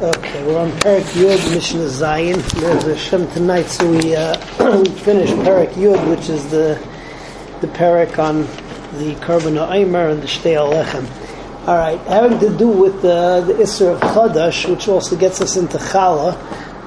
Okay, 0.00 0.44
we're 0.46 0.58
on 0.58 0.70
Parak 0.80 1.02
Yud, 1.12 1.54
Mishnah 1.54 1.80
Zayin. 1.80 2.42
There's 2.60 2.84
a 2.84 2.96
Shem 2.96 3.30
tonight, 3.32 3.66
so 3.66 3.88
we 3.88 4.16
uh, 4.16 4.36
finished 5.02 5.34
Parak 5.34 5.72
Yud, 5.74 6.08
which 6.08 6.28
is 6.28 6.50
the 6.50 6.80
the 7.60 7.66
Parak 7.68 8.18
on 8.18 8.42
the 8.98 9.14
Karban 9.20 9.56
Aimer 9.70 10.08
and 10.08 10.22
the 10.22 10.26
Shtei 10.26 10.56
Alechem. 10.56 11.06
All 11.68 11.76
right, 11.76 12.00
having 12.08 12.40
to 12.40 12.56
do 12.56 12.68
with 12.68 13.04
uh, 13.04 13.42
the 13.42 13.52
Isser 13.54 13.94
of 13.94 14.00
Chadash, 14.00 14.68
which 14.68 14.88
also 14.88 15.14
gets 15.14 15.40
us 15.40 15.56
into 15.56 15.78
Chala. 15.78 16.34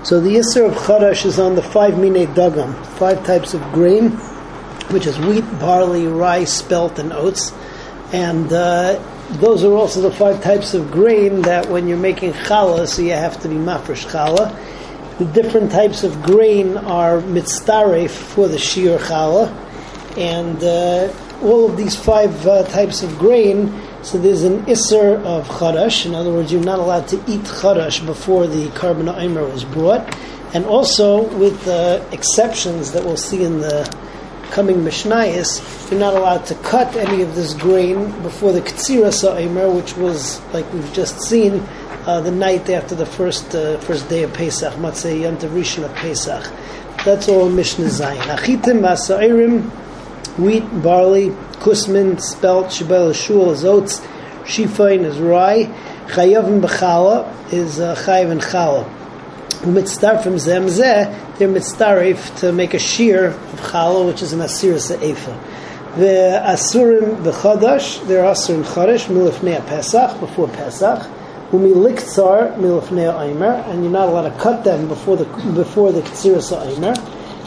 So 0.06 0.20
the 0.20 0.36
Isser 0.38 0.68
of 0.68 0.74
Chadash 0.74 1.26
is 1.26 1.38
on 1.38 1.56
the 1.56 1.64
five 1.64 1.98
Mine 1.98 2.28
Dagam, 2.34 2.74
five 2.98 3.26
types 3.26 3.54
of 3.54 3.62
grain, 3.72 4.12
which 4.90 5.06
is 5.06 5.18
wheat, 5.20 5.46
barley, 5.60 6.08
rice, 6.08 6.52
spelt, 6.52 6.98
and 6.98 7.14
oats. 7.14 7.54
And 8.12 8.52
uh, 8.52 9.00
those 9.34 9.64
are 9.64 9.74
also 9.74 10.02
the 10.02 10.12
five 10.12 10.42
types 10.42 10.74
of 10.74 10.92
grain 10.92 11.42
that 11.42 11.68
when 11.70 11.88
you're 11.88 11.98
making 11.98 12.34
challah, 12.34 12.88
so 12.88 13.02
you 13.02 13.14
have 13.14 13.42
to 13.42 13.50
be 13.50 13.56
mafresh 13.56 14.06
challah. 14.06 14.56
The 15.18 15.26
different 15.26 15.72
types 15.72 16.04
of 16.04 16.22
grain 16.22 16.78
are 16.78 17.22
mitzaref 17.22 18.10
for 18.10 18.48
the 18.48 18.58
shir 18.58 19.00
challah, 19.00 19.50
and 20.18 20.64
uh, 20.64 21.14
all 21.42 21.70
of 21.70 21.76
these 21.76 21.96
five 21.96 22.46
uh, 22.46 22.64
types 22.66 23.02
of 23.02 23.18
grain. 23.18 23.74
So 24.04 24.20
there's 24.20 24.44
an 24.44 24.66
isser 24.66 25.24
of 25.24 25.48
chadash. 25.48 26.06
In 26.06 26.14
other 26.14 26.32
words, 26.32 26.52
you're 26.52 26.64
not 26.64 26.80
allowed 26.80 27.08
to 27.10 27.18
eat 27.28 27.42
chadash 27.42 28.06
before 28.06 28.46
the 28.46 28.68
karban 28.70 29.12
aimer 29.20 29.44
was 29.44 29.64
brought, 29.64 30.16
and 30.54 30.66
also 30.66 31.24
with 31.38 31.68
uh, 31.68 32.06
exceptions 32.12 32.92
that 32.92 33.04
we'll 33.04 33.18
see 33.18 33.44
in 33.44 33.60
the 33.60 33.84
coming 34.56 34.78
Mishnayis, 34.78 35.92
you're 35.92 36.00
not 36.00 36.14
allowed 36.14 36.46
to 36.46 36.56
cut 36.56 36.96
any 36.96 37.22
of 37.22 37.36
this 37.36 37.54
grain 37.54 38.10
before 38.22 38.54
the 38.54 38.62
Ktsira 38.62 39.12
Sa'imer, 39.12 39.70
which 39.70 39.98
was, 39.98 40.40
like 40.54 40.72
we've 40.72 40.94
just 40.94 41.20
seen, 41.24 41.60
uh, 42.06 42.22
the 42.22 42.32
night 42.32 42.70
after 42.70 42.96
the 42.96 43.06
first 43.06 43.54
uh, 43.54 43.78
first 43.80 44.08
day 44.08 44.24
of 44.24 44.34
Pesach, 44.34 44.74
Matzeh 44.76 45.24
Yom 45.24 45.36
Rishon 45.36 45.84
of 45.84 45.94
Pesach. 45.96 46.50
That's 47.04 47.28
all 47.28 47.50
Mishnah 47.50 47.88
Zayin. 47.88 48.22
Achitim 48.38 48.80
Masa'irim, 48.80 49.64
wheat, 50.40 50.64
barley, 50.82 51.32
kusmin, 51.60 52.22
spelt, 52.22 52.68
shibel, 52.68 53.14
shul 53.14 53.52
is 53.52 53.66
oats, 53.66 54.00
shifain 54.46 55.04
is 55.04 55.20
rye, 55.20 55.66
chayavim 56.08 56.62
b'chala 56.62 57.28
is 57.52 57.82
uh, 57.82 57.94
chayav 57.94 58.32
and 58.32 58.42
chala. 58.42 58.90
Mitzvah 59.66 60.22
from 60.22 60.40
zem 60.40 60.68
zeh, 60.68 61.25
they're 61.38 61.50
mitzdarif 61.50 62.40
to 62.40 62.52
make 62.52 62.74
a 62.74 62.80
shear 62.80 63.26
of 63.26 63.60
challah, 63.60 64.08
which 64.08 64.22
is 64.22 64.32
an 64.34 64.42
asir 64.42 64.76
se'efa. 64.76 65.96
The 65.98 66.42
asurim 66.46 67.24
b'chadash, 67.24 68.06
they're 68.08 68.24
asur 68.24 68.56
in 68.56 68.64
chadash, 68.64 69.08
milifnei 69.08 69.66
pesach, 69.66 70.20
before 70.20 70.48
pesach. 70.48 71.08
Umi 71.52 71.72
liktzar 71.72 72.56
milifnei 72.58 73.30
aimer, 73.30 73.64
and 73.68 73.84
you're 73.84 73.92
not 73.92 74.10
allowed 74.10 74.30
to 74.30 74.40
cut 74.40 74.64
them 74.64 74.88
before 74.88 75.18
the 75.18 75.26
before 75.54 75.92
the 75.92 76.02
ktsira 76.02 76.42
sa'aimer. 76.42 76.96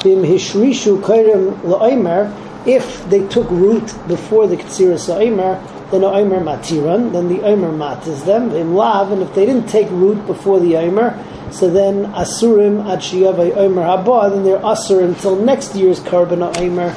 Bim 0.02 0.22
hishrishu 0.22 1.00
kairim 1.00 1.58
la'aimer, 1.62 2.32
if 2.66 3.08
they 3.08 3.26
took 3.28 3.50
root 3.50 3.92
before 4.06 4.46
the 4.46 4.56
ktsira 4.56 4.98
sa'aimer, 4.98 5.90
then 5.90 6.02
the 6.02 6.08
aimer 6.08 6.40
matiran, 6.40 7.12
then 7.12 7.28
the 7.28 7.44
aimer 7.46 7.70
matis 7.70 8.24
them. 8.24 8.50
In 8.54 8.74
lav, 8.74 9.10
and 9.12 9.22
if 9.22 9.34
they 9.34 9.46
didn't 9.46 9.68
take 9.68 9.90
root 9.90 10.26
before 10.26 10.60
the 10.60 10.74
aimer, 10.74 11.18
so 11.50 11.70
then 11.70 12.06
asurim 12.12 12.86
ad 12.90 13.00
shiyavay 13.00 13.56
omer 13.56 13.82
haba, 13.82 14.30
then 14.30 14.44
they're 14.44 14.58
asur 14.58 15.04
until 15.04 15.36
next 15.36 15.74
year's 15.74 16.00
karban 16.00 16.42
omer. 16.58 16.94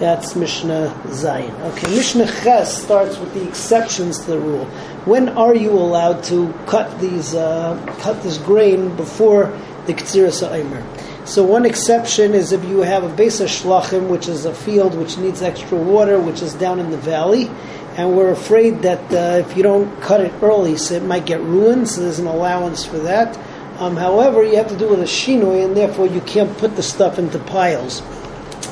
That's 0.00 0.34
Mishnah 0.34 0.98
Zayin. 1.08 1.52
Okay, 1.72 1.94
Mishnah 1.94 2.26
Ches 2.26 2.82
starts 2.82 3.18
with 3.18 3.34
the 3.34 3.46
exceptions 3.46 4.20
to 4.20 4.30
the 4.30 4.40
rule. 4.40 4.64
When 5.04 5.28
are 5.28 5.54
you 5.54 5.72
allowed 5.72 6.24
to 6.24 6.54
cut 6.66 6.98
these 7.00 7.34
uh, 7.34 7.76
cut 8.00 8.22
this 8.22 8.38
grain 8.38 8.96
before 8.96 9.52
the 9.84 9.92
Ktsiras 9.92 10.42
Omer? 10.42 10.82
So 11.26 11.44
one 11.44 11.66
exception 11.66 12.32
is 12.32 12.52
if 12.52 12.64
you 12.64 12.78
have 12.80 13.04
a 13.04 13.14
base 13.14 13.40
of 13.40 13.50
shlachim, 13.50 14.08
which 14.08 14.26
is 14.26 14.46
a 14.46 14.54
field 14.54 14.94
which 14.94 15.18
needs 15.18 15.42
extra 15.42 15.76
water, 15.76 16.18
which 16.18 16.40
is 16.40 16.54
down 16.54 16.80
in 16.80 16.90
the 16.90 16.96
valley, 16.96 17.50
and 17.96 18.16
we're 18.16 18.30
afraid 18.30 18.80
that 18.80 19.00
uh, 19.12 19.46
if 19.46 19.54
you 19.54 19.62
don't 19.62 20.00
cut 20.00 20.22
it 20.22 20.32
early, 20.42 20.78
so 20.78 20.94
it 20.94 21.02
might 21.02 21.26
get 21.26 21.40
ruined. 21.42 21.90
So 21.90 22.00
there's 22.00 22.18
an 22.18 22.26
allowance 22.26 22.86
for 22.86 22.98
that. 23.00 23.38
Um, 23.80 23.96
however, 23.96 24.44
you 24.44 24.56
have 24.56 24.68
to 24.68 24.76
do 24.76 24.92
it 24.92 24.98
a 24.98 25.04
shinoi, 25.04 25.64
and 25.64 25.74
therefore 25.74 26.06
you 26.06 26.20
can't 26.20 26.56
put 26.58 26.76
the 26.76 26.82
stuff 26.82 27.18
into 27.18 27.38
piles. 27.38 28.02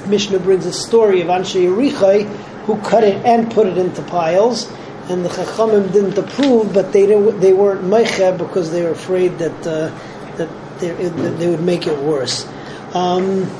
Mishnah 0.07 0.39
brings 0.39 0.67
a 0.67 0.73
story 0.73 1.23
of 1.23 1.29
Anshe 1.29 1.61
Yerichai 1.61 2.29
who 2.67 2.77
cut 2.83 3.05
it 3.05 3.25
and 3.25 3.51
put 3.51 3.67
it 3.67 3.79
into 3.79 4.03
piles, 4.03 4.71
and 5.09 5.25
the 5.25 5.31
Chachamim 5.31 5.91
didn't 5.93 6.19
approve, 6.19 6.75
but 6.75 6.93
they 6.93 7.07
didn't, 7.07 7.41
they 7.41 7.55
weren't 7.55 7.83
meicheh 7.83 8.37
because 8.37 8.71
they 8.71 8.83
were 8.83 8.91
afraid 8.91 9.39
that 9.39 9.67
uh, 9.67 9.91
that, 10.37 10.49
they, 10.79 10.91
that 10.91 11.39
they 11.39 11.49
would 11.49 11.63
make 11.63 11.87
it 11.87 11.99
worse. 11.99 12.47
Um, 12.93 13.51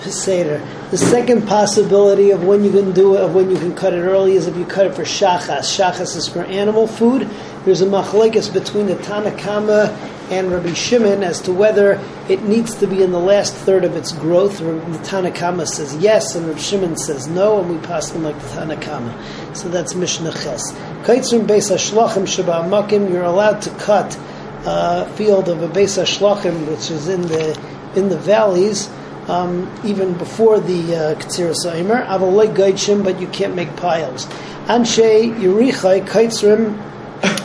Seder. 0.00 0.64
The 0.90 0.98
second 0.98 1.48
possibility 1.48 2.30
of 2.30 2.44
when 2.44 2.62
you 2.62 2.70
can 2.70 2.92
do 2.92 3.16
it, 3.16 3.20
of 3.20 3.34
when 3.34 3.50
you 3.50 3.56
can 3.56 3.74
cut 3.74 3.92
it 3.92 4.02
early, 4.02 4.34
is 4.34 4.46
if 4.46 4.56
you 4.56 4.64
cut 4.64 4.86
it 4.86 4.94
for 4.94 5.02
shachas. 5.02 5.76
Shachas 5.76 6.16
is 6.16 6.28
for 6.28 6.44
animal 6.44 6.86
food. 6.86 7.28
There's 7.64 7.80
a 7.80 7.86
machlekes 7.86 8.52
between 8.52 8.86
the 8.86 8.94
Tanakama 8.94 9.96
and 10.30 10.50
Rabbi 10.50 10.72
Shimon 10.72 11.22
as 11.22 11.40
to 11.42 11.52
whether 11.52 12.00
it 12.28 12.42
needs 12.42 12.74
to 12.76 12.86
be 12.86 13.02
in 13.02 13.12
the 13.12 13.20
last 13.20 13.54
third 13.54 13.84
of 13.84 13.96
its 13.96 14.12
growth. 14.12 14.58
The 14.58 14.64
Tanakama 15.04 15.66
says 15.66 15.96
yes, 15.96 16.34
and 16.34 16.46
Rabbi 16.46 16.58
Shimon 16.58 16.96
says 16.96 17.28
no, 17.28 17.60
and 17.60 17.70
we 17.70 17.78
pass 17.86 18.10
them 18.10 18.24
like 18.24 18.38
the 18.40 18.48
Tanakama. 18.48 19.56
So 19.56 19.68
that's 19.68 19.94
Mishnah 19.94 20.32
Ches. 20.32 20.72
Kaitzrim 21.04 21.46
Beis 21.46 21.70
Hashlachim 21.70 22.26
Sheba 22.26 22.68
Makim, 22.68 23.10
you're 23.10 23.24
allowed 23.24 23.62
to 23.62 23.70
cut 23.76 24.16
a 24.16 24.68
uh, 24.68 25.08
field 25.12 25.48
of 25.48 25.62
a 25.62 25.68
Beis 25.68 25.96
Hashlachim, 25.96 26.66
which 26.68 26.90
is 26.90 27.08
in 27.08 27.22
the 27.22 27.58
in 27.94 28.08
the 28.08 28.18
valleys, 28.18 28.90
um, 29.28 29.72
even 29.84 30.12
before 30.18 30.58
the 30.58 30.94
uh, 30.94 31.14
Ketzir 31.14 31.54
Saimer. 31.54 32.04
Avaloi 32.06 32.54
Gaitshim, 32.54 33.04
but 33.04 33.20
you 33.20 33.28
can't 33.28 33.54
make 33.54 33.74
piles. 33.76 34.26
Anshe 34.66 35.32
Yerichai 35.38 36.04
Kaitzrim 36.04 36.95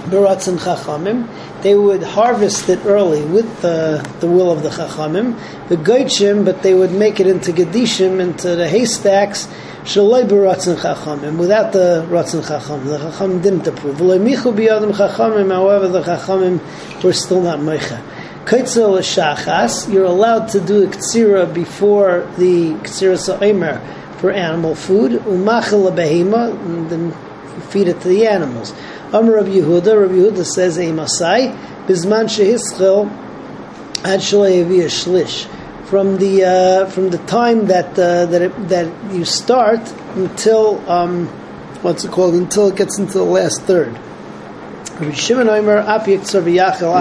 Beratzin 0.10 0.58
Chachamim 0.58 1.28
they 1.62 1.76
would 1.76 2.02
harvest 2.02 2.70
it 2.70 2.86
early 2.86 3.24
with 3.24 3.62
the, 3.62 4.08
the 4.20 4.28
will 4.28 4.52
of 4.52 4.64
the 4.64 4.70
Chachamim, 4.70 5.38
the 5.70 5.78
Goitshim, 5.78 6.44
but 6.44 6.64
they 6.64 6.74
would 6.74 6.92
make 6.92 7.20
it 7.20 7.28
into 7.28 7.52
Gedishim, 7.52 8.20
into 8.20 8.56
the 8.56 8.68
haystacks, 8.68 9.48
Shalai 9.84 10.28
Baratzin 10.28 10.76
Chachamim, 10.78 11.38
without 11.38 11.72
the 11.72 12.06
Ratzin 12.10 12.42
Chachamim. 12.42 12.86
The 12.86 12.98
Chachamim 12.98 13.44
didn't 13.44 13.68
approve. 13.68 14.00
Michu 14.00 14.52
Biyadim 14.52 14.94
Chachamim, 14.94 15.52
however, 15.52 15.88
the 15.88 16.02
Chachamim 16.02 17.04
were 17.04 17.14
still 17.14 17.42
not 17.42 17.60
Meicha. 17.60 18.02
Kaitzel 18.46 18.98
Shachas, 19.00 19.92
you're 19.92 20.06
allowed 20.06 20.48
to 20.50 20.60
do 20.60 20.84
a 20.84 20.88
Ktsira 20.88 21.54
before 21.54 22.28
the 22.38 22.72
Ktsira 22.74 23.18
Sa'imer 23.18 23.80
for 24.18 24.32
animal 24.32 24.74
food, 24.74 25.12
Umachel 25.12 25.92
Behema, 25.96 26.52
and 26.66 26.90
feed 27.72 27.88
it 27.88 28.02
to 28.02 28.08
the 28.08 28.28
animals. 28.28 28.74
Amr 29.14 29.34
Rabbi 29.36 29.50
Yehuda, 29.50 30.02
Rabbi 30.02 30.14
Yehuda 30.14 30.46
says 30.46 30.78
a 30.78 30.92
Masai, 30.92 31.50
Bizman 31.88 32.28
Shehischel 32.28 33.10
Ad 34.04 34.20
Shalayavi 34.20 34.86
Shlish. 34.86 35.48
From 35.88 36.18
the 36.18 36.46
uh, 36.46 36.86
from 36.90 37.10
the 37.10 37.18
time 37.18 37.66
that 37.66 38.00
uh, 38.00 38.26
that 38.28 38.42
it, 38.42 38.70
that 38.70 39.14
you 39.14 39.26
start 39.26 39.82
until 40.16 40.90
um, 40.90 41.28
what's 41.82 42.06
it 42.06 42.12
called 42.12 42.36
until 42.36 42.70
it 42.70 42.78
gets 42.78 42.98
into 42.98 43.18
the 43.18 43.26
last 43.26 43.64
third. 43.64 43.94
Rabbi 45.02 45.12
Shimon 45.12 45.50
Omer 45.50 45.84
Tzarviyachel 45.84 46.94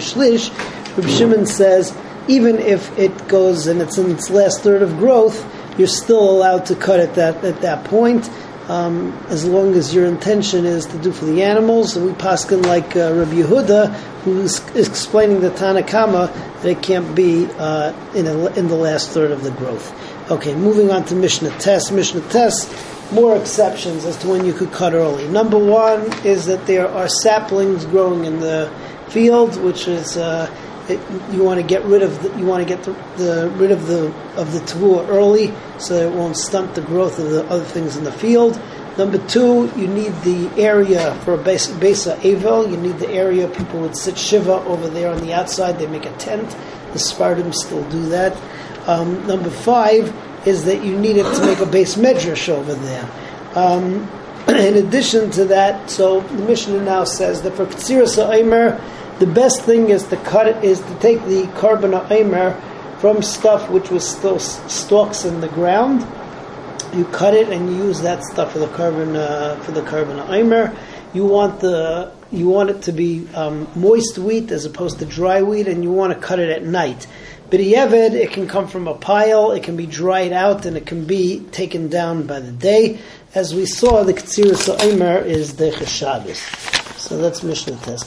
Shlish. 0.00 0.50
Rabbi 0.98 1.08
Shimon 1.08 1.46
says 1.46 1.96
even 2.28 2.58
if 2.58 2.98
it 2.98 3.28
goes 3.28 3.66
and 3.68 3.80
it's 3.80 3.96
in 3.96 4.10
its 4.10 4.28
last 4.28 4.62
third 4.62 4.82
of 4.82 4.98
growth, 4.98 5.46
you're 5.78 5.88
still 5.88 6.30
allowed 6.30 6.66
to 6.66 6.74
cut 6.74 7.00
it 7.00 7.14
that 7.14 7.42
at 7.44 7.62
that 7.62 7.84
point 7.84 8.28
um, 8.68 9.12
as 9.28 9.44
long 9.44 9.74
as 9.74 9.94
your 9.94 10.06
intention 10.06 10.64
is 10.64 10.86
to 10.86 10.98
do 10.98 11.12
for 11.12 11.24
the 11.24 11.42
animals. 11.42 11.96
we 11.96 12.12
paskin 12.12 12.64
like 12.66 12.96
uh, 12.96 13.12
Rabbi 13.14 13.42
Yehuda, 13.42 13.94
who 14.24 14.40
is 14.40 14.58
explaining 14.74 15.40
the 15.40 15.50
Tanakama 15.50 16.32
that 16.62 16.66
it 16.66 16.82
can't 16.82 17.14
be 17.14 17.46
uh, 17.58 17.92
in, 18.14 18.26
a, 18.26 18.46
in 18.54 18.68
the 18.68 18.74
last 18.74 19.10
third 19.10 19.30
of 19.30 19.42
the 19.42 19.52
growth. 19.52 19.92
Okay, 20.30 20.54
moving 20.54 20.90
on 20.90 21.04
to 21.04 21.14
Mishnah 21.14 21.56
Tes. 21.58 21.92
Mishnah 21.92 22.28
Tes, 22.28 22.68
more 23.12 23.36
exceptions 23.36 24.04
as 24.04 24.16
to 24.18 24.28
when 24.28 24.44
you 24.44 24.52
could 24.52 24.72
cut 24.72 24.92
early. 24.92 25.28
Number 25.28 25.58
one 25.58 26.00
is 26.24 26.46
that 26.46 26.66
there 26.66 26.88
are 26.88 27.08
saplings 27.08 27.84
growing 27.86 28.24
in 28.24 28.40
the 28.40 28.72
field, 29.08 29.56
which 29.62 29.86
is 29.86 30.16
uh, 30.16 30.50
it, 30.88 31.00
you 31.32 31.42
want 31.42 31.60
to 31.60 31.66
get 31.66 31.84
rid 31.84 32.02
of 32.02 32.22
the, 32.22 32.38
you 32.38 32.46
want 32.46 32.66
to 32.66 32.68
get 32.68 32.84
the, 32.84 32.92
the, 33.16 33.50
rid 33.56 33.70
of 33.70 33.86
the 33.86 34.06
of 34.36 34.52
the 34.52 34.60
tavua 34.60 35.08
early 35.08 35.52
so 35.78 35.94
that 35.94 36.12
it 36.12 36.14
won't 36.16 36.36
stunt 36.36 36.74
the 36.74 36.80
growth 36.80 37.18
of 37.18 37.30
the 37.30 37.44
other 37.46 37.64
things 37.64 37.96
in 37.96 38.04
the 38.04 38.12
field. 38.12 38.60
Number 38.96 39.18
two, 39.26 39.70
you 39.76 39.86
need 39.88 40.12
the 40.22 40.50
area 40.56 41.14
for 41.16 41.34
a 41.34 41.38
base, 41.38 41.66
besa 41.66 42.16
avel. 42.16 42.70
You 42.70 42.78
need 42.78 42.98
the 42.98 43.10
area 43.10 43.46
people 43.46 43.80
would 43.80 43.94
sit 43.96 44.16
shiva 44.16 44.64
over 44.64 44.88
there 44.88 45.10
on 45.10 45.20
the 45.20 45.34
outside. 45.34 45.78
They 45.78 45.86
make 45.86 46.06
a 46.06 46.16
tent. 46.16 46.56
The 46.92 46.98
Spartans 46.98 47.62
still 47.62 47.86
do 47.90 48.08
that. 48.08 48.34
Um, 48.88 49.26
number 49.26 49.50
five 49.50 50.14
is 50.46 50.64
that 50.64 50.82
you 50.82 50.98
need 50.98 51.16
it 51.16 51.24
to 51.34 51.44
make 51.44 51.58
a 51.58 51.66
base 51.66 51.96
medrash 51.96 52.48
over 52.48 52.72
there. 52.72 53.10
Um, 53.54 54.08
in 54.48 54.76
addition 54.76 55.30
to 55.32 55.44
that, 55.46 55.90
so 55.90 56.20
the 56.20 56.44
Mishnah 56.44 56.82
now 56.82 57.04
says 57.04 57.42
that 57.42 57.54
for 57.54 57.66
Ktsira 57.66 58.06
Sa'imer, 58.06 58.80
The 59.18 59.26
best 59.26 59.62
thing 59.62 59.88
is 59.88 60.06
to 60.08 60.16
cut 60.18 60.46
it 60.46 60.62
is 60.62 60.80
to 60.80 60.98
take 60.98 61.24
the 61.24 61.44
karban 61.54 62.10
aimer 62.10 62.52
from 62.98 63.22
stuff 63.22 63.70
which 63.70 63.90
was 63.90 64.06
still 64.06 64.38
stalks 64.38 65.24
in 65.24 65.40
the 65.40 65.48
ground. 65.48 66.06
You 66.94 67.06
cut 67.06 67.32
it 67.32 67.48
and 67.48 67.70
you 67.70 67.76
use 67.84 68.02
that 68.02 68.22
stuff 68.24 68.52
for 68.52 68.58
the 68.58 68.66
karban 68.66 69.16
uh, 69.16 69.56
for 69.62 69.72
the 69.72 69.80
karban 69.80 70.28
aimer. 70.30 70.76
You 71.14 71.24
want 71.24 71.60
the 71.60 72.12
you 72.30 72.48
want 72.48 72.68
it 72.68 72.82
to 72.82 72.92
be 72.92 73.26
um, 73.34 73.66
moist 73.74 74.18
wheat 74.18 74.50
as 74.50 74.66
opposed 74.66 74.98
to 74.98 75.06
dry 75.06 75.42
wheat, 75.42 75.68
and 75.68 75.82
you 75.82 75.92
want 75.92 76.12
to 76.12 76.18
cut 76.18 76.38
it 76.38 76.50
at 76.50 76.64
night. 76.64 77.06
B'di'evid, 77.48 78.12
it 78.12 78.32
can 78.32 78.48
come 78.48 78.66
from 78.66 78.88
a 78.88 78.94
pile, 78.94 79.52
it 79.52 79.62
can 79.62 79.76
be 79.76 79.86
dried 79.86 80.32
out, 80.32 80.66
and 80.66 80.76
it 80.76 80.84
can 80.84 81.04
be 81.06 81.40
taken 81.52 81.88
down 81.88 82.26
by 82.26 82.40
the 82.40 82.52
day. 82.52 82.98
As 83.34 83.54
we 83.54 83.64
saw, 83.64 84.02
the 84.02 84.14
Katsirus 84.14 84.68
Aimer 84.82 85.18
is 85.18 85.56
the 85.56 85.72
Shabbos. 85.86 86.75
So 87.06 87.18
that's 87.18 87.44
Mishnah 87.44 87.76
Tes. 87.76 88.02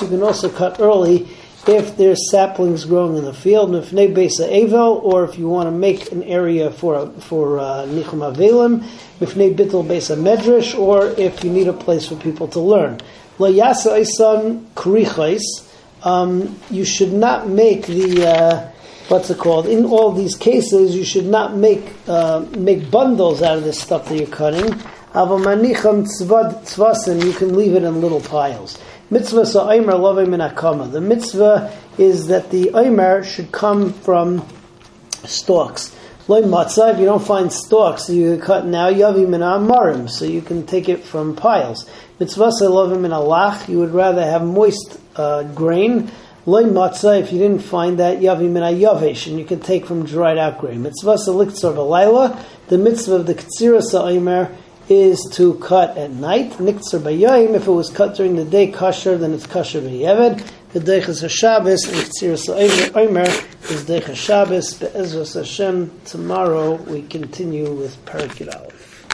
You 0.00 0.08
can 0.08 0.22
also 0.22 0.48
cut 0.48 0.80
early 0.80 1.28
if 1.66 1.94
there's 1.98 2.30
saplings 2.30 2.86
growing 2.86 3.18
in 3.18 3.24
the 3.26 3.34
field, 3.34 3.68
mifnei 3.68 4.14
besa 4.14 4.48
evel, 4.48 5.02
or 5.04 5.24
if 5.24 5.38
you 5.38 5.46
want 5.46 5.66
to 5.66 5.70
make 5.70 6.10
an 6.10 6.22
area 6.22 6.70
for 6.70 7.10
for 7.20 7.58
uh, 7.58 7.84
nichum 7.86 8.24
avelim, 8.24 8.82
mifnei 9.20 9.54
bittel 9.54 9.86
besa 9.86 10.16
medrash, 10.16 10.74
or 10.74 11.08
if 11.20 11.44
you 11.44 11.50
need 11.50 11.68
a 11.68 11.74
place 11.74 12.08
for 12.08 12.16
people 12.16 12.48
to 12.48 12.60
learn. 12.60 12.98
La 13.38 13.48
yasa 13.48 14.00
isan 14.00 14.66
kurichais, 14.74 15.42
um, 16.02 16.58
you 16.70 16.86
should 16.86 17.12
not 17.12 17.46
make 17.46 17.86
the 17.86 18.26
uh, 18.26 18.70
what's 19.08 19.28
it 19.28 19.36
called? 19.36 19.66
In 19.66 19.84
all 19.84 20.12
these 20.12 20.34
cases, 20.34 20.96
you 20.96 21.04
should 21.04 21.26
not 21.26 21.54
make 21.54 21.92
uh, 22.08 22.40
make 22.56 22.90
bundles 22.90 23.42
out 23.42 23.58
of 23.58 23.64
this 23.64 23.78
stuff 23.78 24.08
that 24.08 24.16
you're 24.16 24.26
cutting. 24.28 24.80
You 25.12 25.26
can 27.32 27.56
leave 27.56 27.74
it 27.74 27.82
in 27.82 28.00
little 28.00 28.20
piles. 28.20 28.78
Mitzvah 29.10 29.44
sa'aymer 29.44 29.94
lovim 29.94 30.28
min 30.28 30.38
akama. 30.38 30.92
The 30.92 31.00
mitzvah 31.00 31.76
is 31.98 32.28
that 32.28 32.50
the 32.50 32.70
aymer 32.76 33.24
should 33.24 33.50
come 33.50 33.92
from 33.92 34.46
stalks. 35.24 35.96
Loy 36.28 36.42
matzah, 36.42 36.92
if 36.94 37.00
you 37.00 37.06
don't 37.06 37.24
find 37.24 37.52
stalks, 37.52 38.08
you 38.08 38.38
cut 38.38 38.66
now 38.66 38.88
yavi 38.88 39.28
min 39.28 39.40
amarim, 39.40 40.08
so 40.08 40.24
you 40.24 40.42
can 40.42 40.64
take 40.64 40.88
it 40.88 41.02
from 41.02 41.34
piles. 41.34 41.90
Mitzvah 42.20 42.52
lovim 42.60 43.00
min 43.00 43.10
alach, 43.10 43.68
you 43.68 43.80
would 43.80 43.92
rather 43.92 44.24
have 44.24 44.44
moist 44.44 45.00
uh, 45.16 45.42
grain. 45.42 46.08
Loy 46.46 46.62
matzah, 46.62 47.20
if 47.20 47.32
you 47.32 47.40
didn't 47.40 47.64
find 47.64 47.98
that, 47.98 48.20
yavi 48.20 48.48
min 48.48 48.62
yavesh, 48.62 49.26
and 49.26 49.40
you 49.40 49.44
can 49.44 49.58
take 49.58 49.86
from 49.86 50.06
dried 50.06 50.38
out 50.38 50.60
grain. 50.60 50.82
Mitzvah 50.82 51.14
liktzer 51.14 51.74
v'layla, 51.74 52.40
the 52.68 52.78
mitzvah 52.78 53.16
of 53.16 53.26
the 53.26 53.34
katsira 53.34 53.82
sa'aymer 53.82 54.56
is 54.90 55.26
to 55.32 55.54
cut 55.54 55.96
at 55.96 56.10
night. 56.10 56.50
Niktzer 56.54 56.98
bayayim, 56.98 57.54
if 57.54 57.66
it 57.68 57.70
was 57.70 57.88
cut 57.90 58.16
during 58.16 58.34
the 58.34 58.44
day, 58.44 58.66
kosher, 58.66 59.16
then 59.16 59.32
it's 59.32 59.46
kosher 59.46 59.80
b'yeved. 59.80 60.44
The 60.72 60.80
deichas 60.80 61.28
Shabbos 61.30 61.84
and 61.84 61.96
Ktziras 61.96 62.96
Omer 62.96 63.22
is 63.22 63.84
deichas 63.84 64.16
Shabbos. 64.16 64.74
Be'ezras 64.74 65.34
Hashem, 65.34 65.92
tomorrow 66.04 66.74
we 66.74 67.02
continue 67.02 67.72
with 67.72 68.04
Parakid. 68.04 68.72